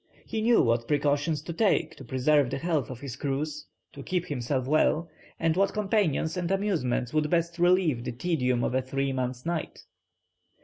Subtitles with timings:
[0.25, 4.25] He knew what precautions to take to preserve the health of his crews, to keep
[4.25, 5.07] himself well,
[5.39, 9.83] and what occupations and amusements would best relieve the tedium of a three months' night.